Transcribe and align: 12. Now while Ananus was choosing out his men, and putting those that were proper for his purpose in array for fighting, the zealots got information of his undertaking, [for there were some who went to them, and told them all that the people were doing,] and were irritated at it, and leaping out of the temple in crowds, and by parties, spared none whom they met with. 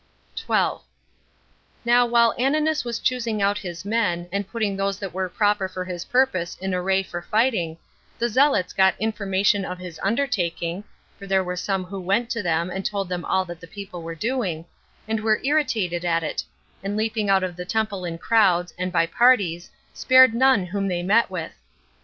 12. 0.35 0.81
Now 1.85 2.07
while 2.07 2.33
Ananus 2.39 2.83
was 2.83 2.97
choosing 2.97 3.39
out 3.39 3.59
his 3.59 3.85
men, 3.85 4.27
and 4.31 4.47
putting 4.49 4.75
those 4.75 4.97
that 4.97 5.13
were 5.13 5.29
proper 5.29 5.67
for 5.69 5.85
his 5.85 6.05
purpose 6.05 6.57
in 6.59 6.73
array 6.73 7.03
for 7.03 7.21
fighting, 7.21 7.77
the 8.17 8.27
zealots 8.27 8.73
got 8.73 8.99
information 8.99 9.63
of 9.63 9.77
his 9.77 9.99
undertaking, 10.01 10.83
[for 11.19 11.27
there 11.27 11.43
were 11.43 11.55
some 11.55 11.83
who 11.83 11.99
went 12.01 12.31
to 12.31 12.41
them, 12.41 12.71
and 12.71 12.83
told 12.83 13.09
them 13.09 13.23
all 13.23 13.45
that 13.45 13.59
the 13.61 13.67
people 13.67 14.01
were 14.01 14.15
doing,] 14.15 14.65
and 15.07 15.19
were 15.19 15.39
irritated 15.43 16.03
at 16.03 16.23
it, 16.23 16.43
and 16.83 16.97
leaping 16.97 17.29
out 17.29 17.43
of 17.43 17.55
the 17.55 17.63
temple 17.63 18.03
in 18.03 18.17
crowds, 18.17 18.73
and 18.79 18.91
by 18.91 19.05
parties, 19.05 19.69
spared 19.93 20.33
none 20.33 20.65
whom 20.65 20.87
they 20.87 21.03
met 21.03 21.29
with. 21.29 21.51